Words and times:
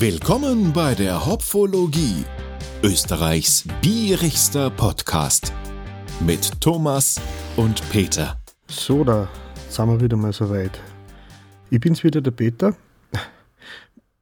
Willkommen 0.00 0.72
bei 0.72 0.94
der 0.94 1.26
Hopfologie, 1.26 2.24
Österreichs 2.84 3.64
bierigster 3.82 4.70
Podcast 4.70 5.52
mit 6.20 6.60
Thomas 6.60 7.20
und 7.56 7.82
Peter. 7.90 8.40
So, 8.68 9.02
da 9.02 9.28
sind 9.68 9.88
wir 9.88 10.00
wieder 10.00 10.16
mal 10.16 10.32
soweit. 10.32 10.78
Ich 11.70 11.80
bin's 11.80 12.04
wieder, 12.04 12.20
der 12.20 12.30
Peter. 12.30 12.76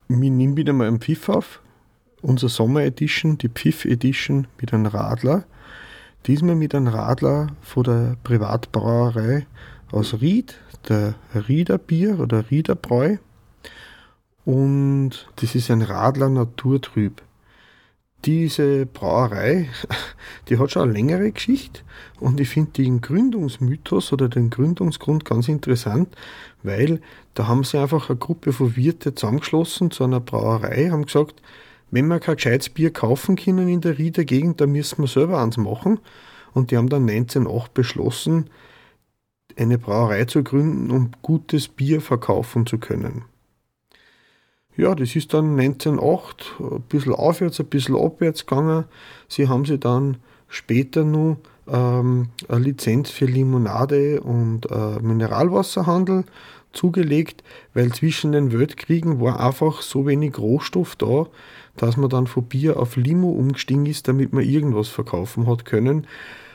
Wir 0.08 0.30
nehmen 0.30 0.56
wieder 0.56 0.72
mal 0.72 0.88
einen 0.88 0.98
Pfiff 0.98 1.28
auf. 1.28 1.60
Unser 2.22 2.48
Sommer 2.48 2.80
Edition, 2.84 3.36
die 3.36 3.50
Pfiff 3.50 3.84
Edition 3.84 4.46
mit 4.58 4.72
einem 4.72 4.86
Radler. 4.86 5.44
Diesmal 6.26 6.54
mit 6.54 6.74
einem 6.74 6.88
Radler 6.88 7.48
von 7.60 7.84
der 7.84 8.16
Privatbrauerei 8.24 9.46
aus 9.92 10.22
Ried, 10.22 10.54
der 10.88 11.16
Rieder 11.34 11.76
Bier 11.76 12.18
oder 12.18 12.50
Rieder 12.50 12.76
Bräu. 12.76 13.18
Und 14.46 15.26
das 15.36 15.56
ist 15.56 15.72
ein 15.72 15.82
Radler 15.82 16.28
Naturtrüb. 16.28 17.20
Diese 18.24 18.86
Brauerei, 18.86 19.68
die 20.48 20.58
hat 20.58 20.70
schon 20.70 20.84
eine 20.84 20.92
längere 20.92 21.32
Geschichte 21.32 21.82
und 22.20 22.38
ich 22.38 22.48
finde 22.48 22.70
den 22.70 23.00
Gründungsmythos 23.00 24.12
oder 24.12 24.28
den 24.28 24.50
Gründungsgrund 24.50 25.24
ganz 25.24 25.48
interessant, 25.48 26.16
weil 26.62 27.00
da 27.34 27.48
haben 27.48 27.64
sie 27.64 27.78
einfach 27.78 28.08
eine 28.08 28.18
Gruppe 28.18 28.52
von 28.52 28.76
Wirte 28.76 29.16
zusammengeschlossen 29.16 29.90
zu 29.90 30.04
einer 30.04 30.20
Brauerei, 30.20 30.90
haben 30.90 31.06
gesagt, 31.06 31.42
wenn 31.90 32.06
wir 32.06 32.20
kein 32.20 32.36
gescheites 32.36 32.68
Bier 32.68 32.92
kaufen 32.92 33.34
können 33.34 33.66
in 33.66 33.80
der 33.80 33.98
Rieder 33.98 34.24
Gegend, 34.24 34.60
dann 34.60 34.70
müssen 34.70 35.02
wir 35.02 35.08
selber 35.08 35.42
eins 35.42 35.56
machen. 35.56 35.98
Und 36.52 36.70
die 36.70 36.76
haben 36.76 36.88
dann 36.88 37.08
1908 37.08 37.74
beschlossen, 37.74 38.48
eine 39.56 39.78
Brauerei 39.78 40.24
zu 40.24 40.44
gründen, 40.44 40.90
um 40.92 41.10
gutes 41.22 41.66
Bier 41.66 42.00
verkaufen 42.00 42.64
zu 42.64 42.78
können. 42.78 43.24
Ja, 44.76 44.94
das 44.94 45.16
ist 45.16 45.32
dann 45.32 45.58
1908 45.58 46.56
ein 46.60 46.82
bisschen 46.82 47.14
aufwärts, 47.14 47.60
ein 47.60 47.66
bisschen 47.66 47.96
abwärts 47.96 48.44
gegangen. 48.46 48.84
Sie 49.26 49.48
haben 49.48 49.64
sich 49.64 49.80
dann 49.80 50.18
später 50.48 51.04
noch 51.04 51.38
ähm, 51.66 52.28
eine 52.48 52.60
Lizenz 52.60 53.10
für 53.10 53.24
Limonade 53.24 54.20
und 54.20 54.70
äh, 54.70 55.00
Mineralwasserhandel 55.00 56.24
zugelegt, 56.72 57.42
weil 57.72 57.90
zwischen 57.92 58.32
den 58.32 58.52
Weltkriegen 58.52 59.20
war 59.20 59.40
einfach 59.40 59.80
so 59.80 60.06
wenig 60.06 60.38
Rohstoff 60.38 60.94
da, 60.96 61.26
dass 61.76 61.96
man 61.96 62.10
dann 62.10 62.26
von 62.26 62.44
Bier 62.44 62.78
auf 62.78 62.96
Limo 62.96 63.30
umgestiegen 63.30 63.86
ist, 63.86 64.08
damit 64.08 64.32
man 64.32 64.44
irgendwas 64.44 64.88
verkaufen 64.88 65.46
hat 65.46 65.64
können. 65.64 66.06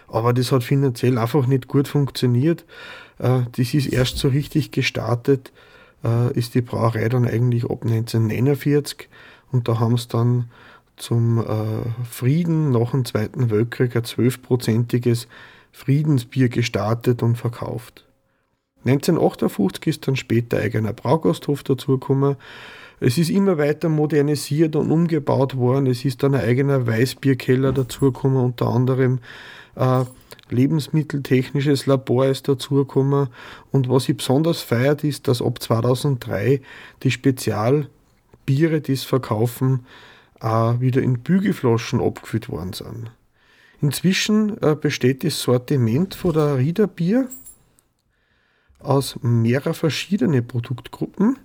Aber 0.07 0.33
das 0.33 0.51
hat 0.51 0.63
finanziell 0.63 1.17
einfach 1.17 1.47
nicht 1.47 1.67
gut 1.67 1.87
funktioniert. 1.87 2.65
Äh, 3.17 3.41
das 3.53 3.73
ist 3.73 3.87
erst 3.87 4.17
so 4.17 4.27
richtig 4.27 4.71
gestartet, 4.71 5.51
äh, 6.03 6.31
ist 6.37 6.55
die 6.55 6.61
Brauerei 6.61 7.09
dann 7.09 7.25
eigentlich 7.25 7.65
ab 7.65 7.83
1949 7.83 9.09
und 9.51 9.67
da 9.67 9.79
haben 9.79 9.97
sie 9.97 10.07
dann 10.07 10.49
zum 10.97 11.39
äh, 11.39 12.05
Frieden 12.09 12.71
nach 12.71 12.91
dem 12.91 13.05
Zweiten 13.05 13.49
Weltkrieg 13.49 13.95
ein 13.95 14.03
zwölfprozentiges 14.03 15.27
Friedensbier 15.71 16.49
gestartet 16.49 17.23
und 17.23 17.37
verkauft. 17.37 18.05
1958 18.85 19.87
ist 19.87 20.07
dann 20.07 20.15
später 20.15 20.57
eigener 20.57 20.93
Braugasthof 20.93 21.63
dazugekommen. 21.63 22.35
Es 22.99 23.17
ist 23.17 23.29
immer 23.29 23.57
weiter 23.57 23.89
modernisiert 23.89 24.75
und 24.75 24.91
umgebaut 24.91 25.57
worden. 25.57 25.87
Es 25.87 26.05
ist 26.05 26.23
dann 26.23 26.35
ein 26.35 26.41
eigener 26.41 26.85
Weißbierkeller 26.85 27.73
dazugekommen, 27.73 28.43
unter 28.43 28.67
anderem 28.67 29.19
äh, 29.75 30.05
lebensmitteltechnisches 30.49 31.85
Labor 31.85 32.27
ist 32.27 32.47
dazugekommen. 32.47 33.29
Und 33.71 33.89
was 33.89 34.09
ich 34.09 34.17
besonders 34.17 34.61
feiert, 34.61 35.03
ist, 35.03 35.27
dass 35.27 35.41
ab 35.41 35.61
2003 35.61 36.61
die 37.03 37.11
Spezialbiere, 37.11 38.81
die 38.81 38.93
es 38.93 39.03
verkaufen, 39.03 39.85
auch 40.39 40.79
wieder 40.79 41.01
in 41.01 41.19
Bügelflaschen 41.19 42.01
abgefüllt 42.01 42.49
worden 42.49 42.73
sind. 42.73 43.11
Inzwischen 43.81 44.61
äh, 44.61 44.75
besteht 44.75 45.23
das 45.23 45.41
Sortiment 45.41 46.13
von 46.13 46.33
der 46.33 46.57
Rieder 46.57 46.87
Bier 46.87 47.29
aus 48.79 49.17
mehreren 49.21 49.73
verschiedenen 49.73 50.45
Produktgruppen. 50.45 51.37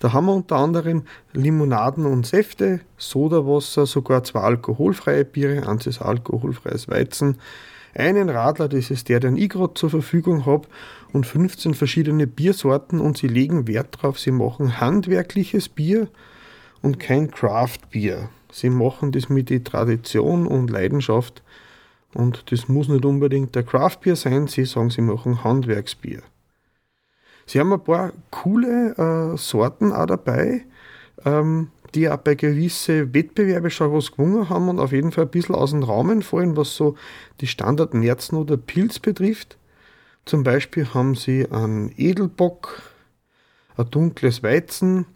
Da 0.00 0.12
haben 0.12 0.26
wir 0.26 0.34
unter 0.34 0.56
anderem 0.56 1.04
Limonaden 1.32 2.06
und 2.06 2.26
Säfte, 2.26 2.80
Sodawasser, 2.96 3.86
sogar 3.86 4.24
zwei 4.24 4.40
alkoholfreie 4.40 5.24
Biere, 5.24 5.68
eins 5.68 5.86
ist 5.86 6.02
alkoholfreies 6.02 6.88
Weizen, 6.88 7.38
einen 7.94 8.28
Radler, 8.28 8.68
das 8.68 8.90
ist 8.90 9.08
der, 9.08 9.20
den 9.20 9.36
ich 9.36 9.50
gerade 9.50 9.74
zur 9.74 9.90
Verfügung 9.90 10.46
habe, 10.46 10.66
und 11.12 11.26
15 11.26 11.74
verschiedene 11.74 12.26
Biersorten 12.26 13.00
und 13.00 13.16
sie 13.18 13.28
legen 13.28 13.68
Wert 13.68 13.96
darauf, 13.96 14.18
sie 14.18 14.32
machen 14.32 14.80
handwerkliches 14.80 15.68
Bier 15.68 16.08
und 16.82 16.98
kein 16.98 17.30
Craft-Bier. 17.30 18.28
Sie 18.50 18.70
machen 18.70 19.12
das 19.12 19.28
mit 19.28 19.50
der 19.50 19.62
Tradition 19.62 20.46
und 20.46 20.70
Leidenschaft 20.70 21.42
und 22.14 22.50
das 22.50 22.68
muss 22.68 22.88
nicht 22.88 23.04
unbedingt 23.04 23.54
der 23.54 23.62
Craft-Bier 23.62 24.16
sein, 24.16 24.48
sie 24.48 24.64
sagen, 24.64 24.90
sie 24.90 25.00
machen 25.00 25.44
Handwerksbier. 25.44 26.22
Sie 27.46 27.60
haben 27.60 27.72
ein 27.72 27.84
paar 27.84 28.12
coole 28.30 29.32
äh, 29.34 29.36
Sorten 29.36 29.92
auch 29.92 30.06
dabei, 30.06 30.64
ähm, 31.24 31.68
die 31.94 32.08
auch 32.08 32.16
bei 32.16 32.34
gewissen 32.34 33.14
Wettbewerben 33.14 33.70
schon 33.70 33.92
was 33.92 34.12
gewonnen 34.12 34.48
haben 34.48 34.68
und 34.68 34.80
auf 34.80 34.92
jeden 34.92 35.12
Fall 35.12 35.24
ein 35.24 35.30
bisschen 35.30 35.54
aus 35.54 35.70
dem 35.70 35.82
Rahmen 35.82 36.22
fallen, 36.22 36.56
was 36.56 36.74
so 36.74 36.96
die 37.40 37.46
Standard-Nerzen 37.46 38.36
oder 38.36 38.56
Pilz 38.56 38.98
betrifft. 38.98 39.58
Zum 40.24 40.42
Beispiel 40.42 40.92
haben 40.94 41.14
sie 41.14 41.50
einen 41.50 41.92
Edelbock, 41.96 42.82
ein 43.76 43.90
dunkles 43.90 44.42
Weizen. 44.42 45.06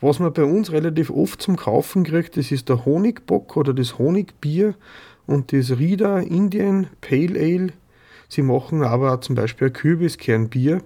Was 0.00 0.18
man 0.18 0.34
bei 0.34 0.44
uns 0.44 0.70
relativ 0.70 1.08
oft 1.08 1.40
zum 1.40 1.56
Kaufen 1.56 2.04
kriegt, 2.04 2.36
das 2.36 2.52
ist 2.52 2.68
der 2.68 2.84
Honigbock 2.84 3.56
oder 3.56 3.72
das 3.72 3.98
Honigbier 3.98 4.74
und 5.26 5.52
das 5.52 5.78
Rieder 5.78 6.20
Indian 6.20 6.88
Pale 7.00 7.40
Ale. 7.40 7.72
Sie 8.28 8.42
machen 8.42 8.82
aber 8.82 9.20
zum 9.22 9.34
Beispiel 9.34 9.68
ein 9.68 9.72
Kürbiskernbier 9.72 10.82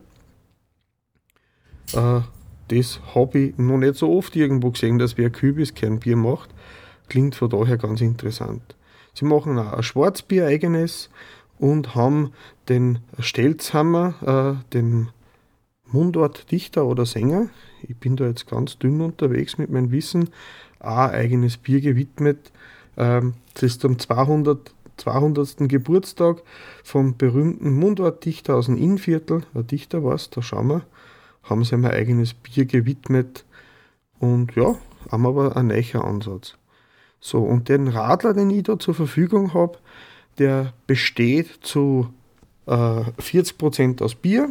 äh, 1.94 2.20
das 2.68 3.00
habe 3.14 3.38
ich 3.38 3.58
noch 3.58 3.78
nicht 3.78 3.96
so 3.96 4.12
oft 4.12 4.36
irgendwo 4.36 4.70
gesehen, 4.70 4.98
dass 4.98 5.16
wer 5.16 5.30
Kürbiskernbier 5.30 6.16
macht. 6.16 6.50
Klingt 7.08 7.34
von 7.34 7.48
daher 7.48 7.78
ganz 7.78 8.00
interessant. 8.00 8.76
Sie 9.14 9.24
machen 9.24 9.58
auch 9.58 9.72
ein 9.72 9.82
Schwarzbier 9.82 10.46
eigenes 10.46 11.08
und 11.58 11.94
haben 11.94 12.32
den 12.68 13.00
Stelzhammer, 13.18 14.58
äh, 14.60 14.72
dem 14.74 15.08
Mundortdichter 15.90 16.84
oder 16.86 17.06
Sänger, 17.06 17.48
ich 17.82 17.96
bin 17.96 18.16
da 18.16 18.26
jetzt 18.26 18.46
ganz 18.46 18.78
dünn 18.78 19.00
unterwegs 19.00 19.58
mit 19.58 19.70
meinem 19.70 19.90
Wissen, 19.90 20.30
auch 20.80 21.10
eigenes 21.10 21.56
Bier 21.56 21.80
gewidmet. 21.80 22.52
Ähm, 22.96 23.34
das 23.54 23.62
ist 23.62 23.84
am 23.84 23.98
200, 23.98 24.72
200. 24.98 25.68
Geburtstag 25.68 26.42
vom 26.84 27.16
berühmten 27.16 27.72
Mundortdichter 27.72 28.56
aus 28.56 28.66
dem 28.66 28.76
Innviertel. 28.76 29.42
Ein 29.54 29.66
Dichter 29.66 30.04
war 30.04 30.14
es, 30.14 30.30
da 30.30 30.42
schauen 30.42 30.68
wir 30.68 30.82
haben 31.48 31.64
sie 31.64 31.74
ein 31.74 31.84
eigenes 31.84 32.34
Bier 32.34 32.64
gewidmet 32.66 33.44
und 34.18 34.54
ja, 34.54 34.76
haben 35.10 35.26
aber 35.26 35.56
ein 35.56 35.68
neuer 35.68 36.04
Ansatz. 36.04 36.54
So, 37.20 37.42
und 37.42 37.68
den 37.68 37.88
Radler, 37.88 38.34
den 38.34 38.50
ich 38.50 38.64
da 38.64 38.78
zur 38.78 38.94
Verfügung 38.94 39.54
habe, 39.54 39.78
der 40.38 40.72
besteht 40.86 41.48
zu 41.62 42.12
äh, 42.66 42.70
40% 42.70 44.02
aus 44.02 44.14
Bier, 44.14 44.50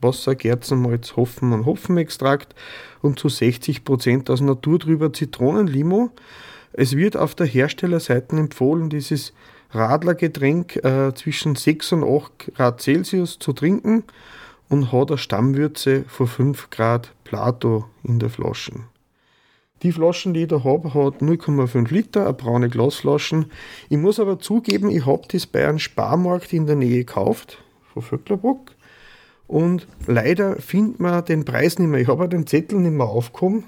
Wasser, 0.00 0.34
Gerzenmalz, 0.34 1.14
Hopfen 1.14 1.52
und 1.52 1.64
Hopfenextrakt 1.64 2.54
und 3.02 3.20
zu 3.20 3.28
60% 3.28 4.30
aus 4.32 4.40
naturtrüber 4.40 5.12
Zitronenlimo. 5.12 6.10
Es 6.72 6.96
wird 6.96 7.16
auf 7.16 7.36
der 7.36 7.46
Herstellerseite 7.46 8.36
empfohlen, 8.36 8.88
dieses 8.88 9.32
Radlergetränk 9.70 10.76
äh, 10.84 11.14
zwischen 11.14 11.54
6 11.54 11.92
und 11.92 12.04
8 12.04 12.54
Grad 12.56 12.80
Celsius 12.82 13.38
zu 13.38 13.52
trinken 13.52 14.04
und 14.72 14.90
hat 14.90 15.10
eine 15.10 15.18
Stammwürze 15.18 16.04
von 16.08 16.26
5 16.26 16.70
Grad 16.70 17.12
Plato 17.24 17.84
in 18.04 18.18
der 18.18 18.30
Flasche. 18.30 18.72
Die 19.82 19.92
Flaschen, 19.92 20.32
die 20.32 20.42
ich 20.42 20.48
da 20.48 20.64
habe, 20.64 20.94
hat 20.94 21.20
0,5 21.20 21.92
Liter, 21.92 22.22
eine 22.22 22.32
braune 22.32 22.70
Glasflaschen. 22.70 23.50
Ich 23.90 23.98
muss 23.98 24.18
aber 24.18 24.38
zugeben, 24.38 24.88
ich 24.88 25.04
habe 25.04 25.28
das 25.28 25.46
bei 25.46 25.68
einem 25.68 25.78
Sparmarkt 25.78 26.54
in 26.54 26.66
der 26.66 26.76
Nähe 26.76 27.04
gekauft, 27.04 27.62
von 27.92 28.00
Vöcklerbruck. 28.00 28.72
Und 29.46 29.86
leider 30.06 30.56
findet 30.56 31.00
man 31.00 31.22
den 31.26 31.44
Preis 31.44 31.78
nicht 31.78 31.88
mehr. 31.88 32.00
Ich 32.00 32.08
habe 32.08 32.26
den 32.26 32.46
Zettel 32.46 32.78
nicht 32.78 32.92
mehr 32.92 33.06
aufgekommen, 33.06 33.64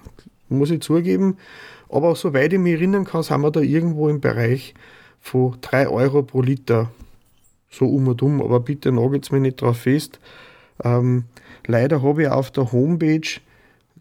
muss 0.49 0.71
ich 0.71 0.81
zugeben. 0.81 1.37
Aber 1.91 2.15
soweit 2.15 2.55
ich 2.55 2.59
mich 2.59 2.75
erinnern 2.75 3.05
kann, 3.05 3.23
sind 3.23 3.43
wir 3.43 3.51
da 3.51 3.61
irgendwo 3.61 4.09
im 4.09 4.23
Bereich 4.23 4.73
von 5.21 5.59
3 5.61 5.89
Euro 5.89 6.23
pro 6.23 6.41
Liter. 6.41 6.91
So 7.69 7.85
um 7.85 8.09
und 8.09 8.23
um. 8.23 8.41
Aber 8.41 8.61
bitte 8.61 8.91
nagelt 8.91 9.31
mir 9.31 9.41
nicht 9.41 9.61
drauf 9.61 9.81
fest. 9.81 10.19
Ähm, 10.83 11.25
leider 11.67 12.03
habe 12.03 12.23
ich 12.23 12.29
auf 12.29 12.51
der 12.51 12.73
Homepage 12.73 13.41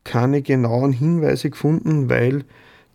keine 0.04 0.42
genauen 0.42 0.92
Hinweise 0.92 1.50
gefunden, 1.50 2.10
weil 2.10 2.44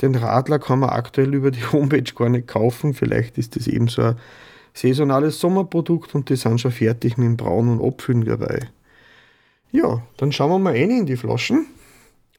den 0.02 0.14
Radler 0.14 0.58
kann 0.58 0.80
man 0.80 0.90
aktuell 0.90 1.34
über 1.34 1.50
die 1.50 1.64
Homepage 1.72 2.12
gar 2.14 2.28
nicht 2.28 2.48
kaufen. 2.48 2.94
Vielleicht 2.94 3.38
ist 3.38 3.56
das 3.56 3.66
eben 3.66 3.88
so 3.88 4.02
ein 4.02 4.16
saisonales 4.74 5.40
Sommerprodukt 5.40 6.14
und 6.14 6.28
die 6.28 6.36
sind 6.36 6.60
schon 6.60 6.70
fertig 6.70 7.16
mit 7.16 7.26
dem 7.26 7.36
Brauen 7.36 7.68
und 7.68 7.86
Abfüllen 7.86 8.24
dabei. 8.24 8.68
Ja, 9.70 10.02
dann 10.16 10.32
schauen 10.32 10.50
wir 10.50 10.58
mal 10.58 10.72
rein 10.72 10.90
in 10.90 11.06
die 11.06 11.16
Flaschen. 11.16 11.66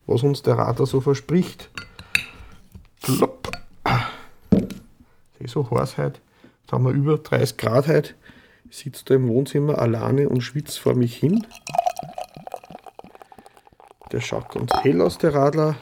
was 0.07 0.23
uns 0.23 0.41
der 0.41 0.57
Radler 0.57 0.87
so 0.87 1.01
verspricht. 1.01 1.69
Plopp. 3.01 3.51
Es 5.39 5.45
ist 5.45 5.51
so 5.51 5.69
heiß 5.69 5.97
heute. 5.97 6.19
Jetzt 6.61 6.71
haben 6.71 6.85
wir 6.85 6.91
über 6.91 7.17
30 7.17 7.57
Grad 7.57 7.87
heute. 7.87 8.13
Sitze 8.69 9.03
da 9.05 9.15
im 9.15 9.27
Wohnzimmer 9.27 9.79
alleine 9.79 10.29
und 10.29 10.41
schwitze 10.41 10.79
vor 10.79 10.95
mich 10.95 11.15
hin. 11.15 11.45
Der 14.11 14.21
schaut 14.21 14.49
ganz 14.49 14.71
hell 14.83 15.01
aus, 15.01 15.17
der 15.17 15.33
Radler. 15.33 15.75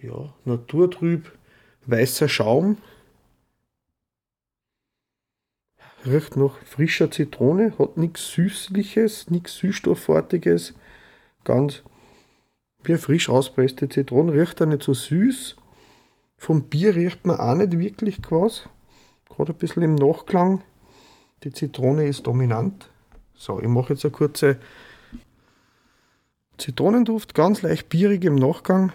Ja, 0.00 0.34
naturtrüb, 0.44 1.32
weißer 1.86 2.28
Schaum. 2.28 2.78
Riecht 6.06 6.36
nach 6.36 6.56
frischer 6.64 7.10
Zitrone, 7.10 7.74
hat 7.78 7.96
nichts 7.96 8.32
Süßliches, 8.32 9.30
nichts 9.30 9.56
Süßstoffartiges. 9.56 10.74
Ganz 11.44 11.82
wie 12.84 12.92
eine 12.92 12.98
frisch 12.98 13.28
auspresste 13.28 13.88
Zitrone, 13.88 14.32
riecht 14.32 14.62
auch 14.62 14.66
nicht 14.66 14.82
so 14.82 14.94
süß. 14.94 15.56
Vom 16.36 16.68
Bier 16.68 16.94
riecht 16.94 17.26
man 17.26 17.40
auch 17.40 17.56
nicht 17.56 17.78
wirklich 17.78 18.18
was. 18.30 18.68
Gerade 19.28 19.52
ein 19.52 19.58
bisschen 19.58 19.82
im 19.82 19.94
Nachklang. 19.96 20.62
Die 21.44 21.52
Zitrone 21.52 22.06
ist 22.06 22.26
dominant. 22.26 22.90
So, 23.34 23.60
ich 23.60 23.68
mache 23.68 23.92
jetzt 23.92 24.04
eine 24.04 24.12
kurze 24.12 24.58
Zitronenduft, 26.58 27.34
ganz 27.34 27.62
leicht 27.62 27.88
bierig 27.88 28.24
im 28.24 28.34
Nachgang. 28.34 28.92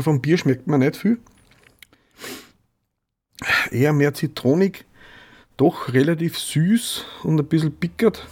Vom 0.00 0.20
Bier 0.20 0.38
schmeckt 0.38 0.68
man 0.68 0.80
nicht 0.80 0.96
viel. 0.96 1.18
Eher 3.70 3.92
mehr 3.92 4.14
zitronig, 4.14 4.84
doch 5.56 5.92
relativ 5.92 6.38
süß 6.38 7.04
und 7.24 7.40
ein 7.40 7.46
bisschen 7.46 7.74
pickert. 7.74 8.28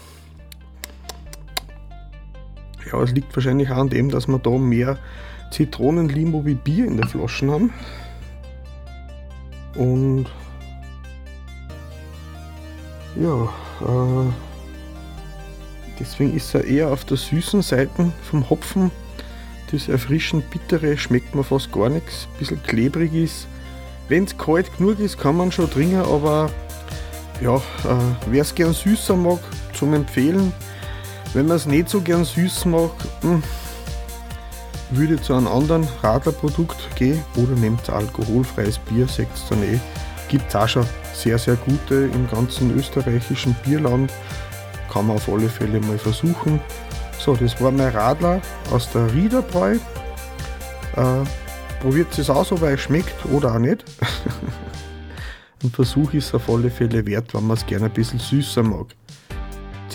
Ja, 2.91 3.03
es 3.03 3.13
liegt 3.13 3.35
wahrscheinlich 3.37 3.71
auch 3.71 3.77
an 3.77 3.89
dem, 3.89 4.11
dass 4.11 4.29
wir 4.29 4.39
da 4.39 4.51
mehr 4.51 4.99
Zitronenlimo 5.51 6.45
wie 6.45 6.55
Bier 6.55 6.87
in 6.87 6.97
der 6.97 7.07
Flasche 7.07 7.51
haben. 7.51 7.73
Und 9.75 10.27
ja, 13.17 13.45
äh, 13.45 14.33
deswegen 15.99 16.35
ist 16.35 16.55
er 16.55 16.65
eher 16.65 16.91
auf 16.91 17.05
der 17.05 17.17
süßen 17.17 17.63
Seite 17.63 18.13
vom 18.23 18.49
Hopfen. 18.49 18.91
Das 19.71 19.89
erfrischend 19.89 20.51
bittere 20.51 20.97
schmeckt 20.97 21.35
mir 21.35 21.45
fast 21.45 21.71
gar 21.73 21.91
nichts. 21.91 22.27
Ein 22.27 22.39
bisschen 22.39 22.63
klebrig 22.63 23.13
ist. 23.13 23.47
Wenn 24.09 24.25
es 24.25 24.37
kalt 24.39 24.75
genug 24.79 24.99
ist, 24.99 25.19
kann 25.19 25.37
man 25.37 25.53
schon 25.53 25.71
trinken, 25.71 26.01
aber 26.01 26.51
ja, 27.43 27.57
äh, 27.57 27.61
wer 28.31 28.43
es 28.43 28.55
gern 28.55 28.73
süßer 28.73 29.17
mag, 29.17 29.41
zum 29.75 29.93
Empfehlen. 29.93 30.53
Wenn 31.35 31.47
man 31.47 31.57
es 31.57 31.67
nicht 31.67 31.89
so 31.89 32.01
gern 32.01 32.25
süß 32.25 32.65
mag, 32.67 32.91
mh, 33.23 33.31
hm, 33.31 33.43
würde 34.91 35.21
zu 35.21 35.35
einem 35.35 35.49
anderen 35.49 35.87
Radlerprodukt 36.03 36.97
gehen 36.97 37.23
oder 37.37 37.53
nehmt 37.53 37.91
alkoholfreies 37.91 38.79
Bier, 38.79 39.07
seht 39.07 39.29
dann 39.51 39.63
eh. 39.63 39.79
Gibt 40.29 40.49
es 40.49 40.57
auch 40.57 40.69
schon 40.69 40.87
sehr, 41.15 41.39
sehr 41.39 41.57
gute 41.57 41.95
im 41.95 42.29
ganzen 42.31 42.77
österreichischen 42.77 43.55
Bierland. 43.65 44.13
Kann 44.93 45.07
man 45.07 45.17
auf 45.17 45.29
alle 45.29 45.49
Fälle 45.49 45.81
mal 45.81 45.99
versuchen. 45.99 46.61
So, 47.19 47.35
das 47.35 47.61
war 47.61 47.71
mein 47.71 47.89
Radler 47.95 48.41
aus 48.71 48.91
der 48.93 49.13
Riederbräu. 49.13 49.75
Äh, 50.97 51.25
probiert 51.81 52.19
es 52.19 52.31
aus, 52.31 52.53
ob 52.53 52.63
es 52.63 52.81
schmeckt 52.81 53.25
oder 53.27 53.55
auch 53.55 53.59
nicht. 53.59 53.85
Ein 55.63 55.71
Versuch 55.71 56.13
ist 56.13 56.35
auf 56.35 56.49
alle 56.49 56.71
Fälle 56.71 57.05
wert, 57.05 57.35
wenn 57.35 57.47
man 57.47 57.57
es 57.57 57.67
gerne 57.67 57.87
ein 57.87 57.93
bisschen 57.93 58.21
süßer 58.21 58.63
mag. 58.63 58.87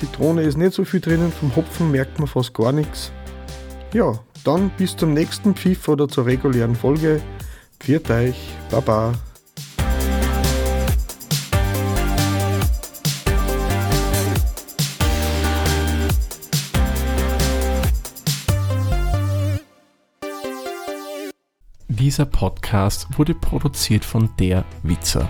Zitrone 0.04 0.42
ist 0.42 0.58
nicht 0.58 0.74
so 0.74 0.84
viel 0.84 1.00
drinnen, 1.00 1.32
vom 1.32 1.56
Hopfen 1.56 1.90
merkt 1.90 2.20
man 2.20 2.28
fast 2.28 2.54
gar 2.54 2.74
nichts. 2.74 3.14
Ja, 3.94 4.20
dann 4.44 4.70
bis 4.72 4.98
zum 4.98 5.14
nächsten 5.14 5.56
Pfiff 5.56 5.88
oder 5.88 6.10
zur 6.10 6.26
regulären 6.26 6.76
Folge. 6.76 7.22
Pfiat 7.80 8.10
euch, 8.10 8.36
Baba. 8.70 9.14
Dieser 21.88 22.26
Podcast 22.26 23.08
wurde 23.18 23.36
produziert 23.36 24.04
von 24.04 24.30
der 24.38 24.66
Witzer. 24.84 25.30